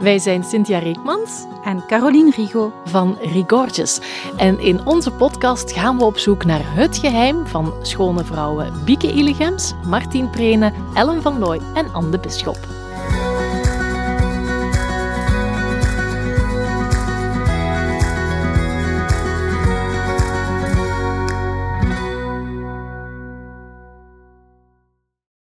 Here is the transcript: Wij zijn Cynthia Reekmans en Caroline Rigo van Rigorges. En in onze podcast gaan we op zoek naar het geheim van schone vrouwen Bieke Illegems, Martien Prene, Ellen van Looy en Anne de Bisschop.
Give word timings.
Wij 0.00 0.18
zijn 0.18 0.44
Cynthia 0.44 0.78
Reekmans 0.78 1.44
en 1.64 1.86
Caroline 1.86 2.30
Rigo 2.30 2.72
van 2.84 3.16
Rigorges. 3.20 4.00
En 4.36 4.60
in 4.60 4.86
onze 4.86 5.10
podcast 5.10 5.72
gaan 5.72 5.98
we 5.98 6.04
op 6.04 6.18
zoek 6.18 6.44
naar 6.44 6.74
het 6.74 6.98
geheim 6.98 7.46
van 7.46 7.72
schone 7.82 8.24
vrouwen 8.24 8.84
Bieke 8.84 9.12
Illegems, 9.12 9.74
Martien 9.86 10.30
Prene, 10.30 10.72
Ellen 10.94 11.22
van 11.22 11.38
Looy 11.38 11.60
en 11.74 11.92
Anne 11.92 12.10
de 12.10 12.18
Bisschop. 12.18 12.79